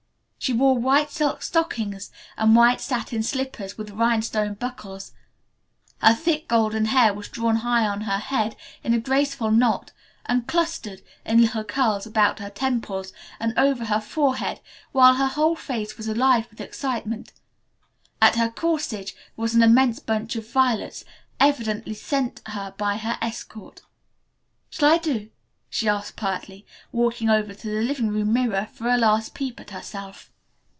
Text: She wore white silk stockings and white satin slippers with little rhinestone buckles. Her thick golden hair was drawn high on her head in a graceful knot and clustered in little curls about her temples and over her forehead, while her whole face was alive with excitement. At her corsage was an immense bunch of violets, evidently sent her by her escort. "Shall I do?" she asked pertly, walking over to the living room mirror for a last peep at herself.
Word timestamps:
She 0.43 0.53
wore 0.53 0.75
white 0.75 1.11
silk 1.11 1.43
stockings 1.43 2.11
and 2.35 2.55
white 2.55 2.81
satin 2.81 3.21
slippers 3.21 3.77
with 3.77 3.89
little 3.89 4.01
rhinestone 4.03 4.55
buckles. 4.55 5.11
Her 5.99 6.15
thick 6.15 6.47
golden 6.47 6.85
hair 6.85 7.13
was 7.13 7.29
drawn 7.29 7.57
high 7.57 7.85
on 7.87 8.01
her 8.01 8.17
head 8.17 8.55
in 8.83 8.95
a 8.95 8.99
graceful 8.99 9.51
knot 9.51 9.91
and 10.25 10.47
clustered 10.47 11.03
in 11.27 11.39
little 11.41 11.63
curls 11.63 12.07
about 12.07 12.39
her 12.39 12.49
temples 12.49 13.13
and 13.39 13.53
over 13.55 13.85
her 13.85 14.01
forehead, 14.01 14.61
while 14.93 15.13
her 15.13 15.27
whole 15.27 15.55
face 15.55 15.95
was 15.95 16.07
alive 16.07 16.47
with 16.49 16.59
excitement. 16.59 17.33
At 18.19 18.35
her 18.35 18.49
corsage 18.49 19.13
was 19.37 19.53
an 19.53 19.61
immense 19.61 19.99
bunch 19.99 20.35
of 20.35 20.49
violets, 20.51 21.05
evidently 21.39 21.93
sent 21.93 22.41
her 22.47 22.73
by 22.79 22.97
her 22.97 23.19
escort. 23.21 23.83
"Shall 24.71 24.91
I 24.91 24.97
do?" 24.97 25.29
she 25.69 25.87
asked 25.87 26.17
pertly, 26.17 26.65
walking 26.91 27.29
over 27.29 27.53
to 27.53 27.67
the 27.69 27.81
living 27.83 28.09
room 28.09 28.33
mirror 28.33 28.67
for 28.73 28.89
a 28.89 28.97
last 28.97 29.33
peep 29.35 29.57
at 29.59 29.69
herself. 29.69 30.29